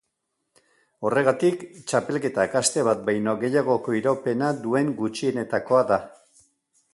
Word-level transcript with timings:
Horregatik, 1.09 1.65
txapelketak 1.91 2.55
aste 2.61 2.85
bat 2.87 3.03
baino 3.11 3.35
gehiagoko 3.45 3.95
iraupena 3.99 4.51
duen 4.65 4.91
gutxienetakoa 5.03 5.85
da. 5.95 6.01